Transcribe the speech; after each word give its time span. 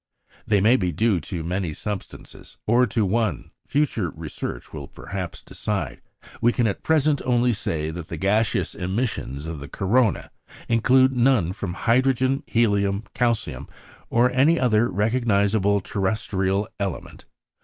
They 0.47 0.61
may 0.61 0.77
be 0.77 0.91
due 0.91 1.19
to 1.19 1.43
many 1.43 1.73
substances, 1.73 2.57
or 2.65 2.87
to 2.87 3.05
one; 3.05 3.51
future 3.67 4.09
research 4.09 4.73
will 4.73 4.87
perhaps 4.87 5.43
decide; 5.43 6.01
we 6.41 6.51
can 6.51 6.65
at 6.65 6.81
present 6.81 7.21
only 7.23 7.53
say 7.53 7.91
that 7.91 8.07
the 8.07 8.17
gaseous 8.17 8.73
emission 8.73 9.47
of 9.47 9.59
the 9.59 9.67
corona 9.67 10.31
include 10.67 11.11
none 11.15 11.53
from 11.53 11.75
hydrogen, 11.75 12.41
helium, 12.47 13.03
calcium, 13.13 13.67
or 14.09 14.31
any 14.31 14.59
other 14.59 14.89
recognisable 14.89 15.79
terrestrial 15.81 16.67
element. 16.79 17.25